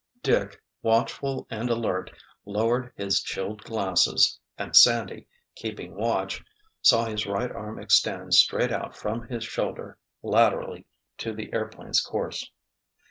Dick, 0.23 0.59
watchful 0.81 1.45
and 1.51 1.69
alert, 1.69 2.09
lowered 2.43 2.91
his 2.95 3.21
chilled 3.21 3.61
glasses 3.63 4.39
and 4.57 4.75
Sandy, 4.75 5.27
keeping 5.53 5.93
watch, 5.95 6.43
saw 6.81 7.05
his 7.05 7.27
right 7.27 7.51
arm 7.51 7.79
extend 7.79 8.33
straight 8.33 8.71
out 8.71 8.97
from 8.97 9.27
his 9.27 9.43
shoulder, 9.43 9.99
laterally 10.23 10.87
to 11.19 11.33
the 11.33 11.53
airplane's 11.53 12.01
course. 12.01 12.49